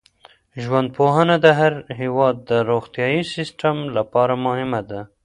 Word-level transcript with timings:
ژوندپوهنه 0.63 1.35
د 1.45 1.47
هر 1.59 1.73
هېواد 2.01 2.35
د 2.49 2.51
روغتیايي 2.69 3.23
سیسټم 3.33 3.75
لپاره 3.97 4.33
مهمه 4.45 4.81
ده. 4.89 5.01